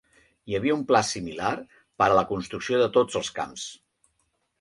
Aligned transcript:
Hi 0.51 0.55
havia 0.59 0.77
un 0.77 0.85
pla 0.91 1.01
similar 1.09 1.51
per 2.03 2.07
a 2.13 2.15
la 2.21 2.23
construcció 2.31 2.81
de 2.85 2.87
tots 2.97 3.19
els 3.21 3.31
camps. 3.41 3.67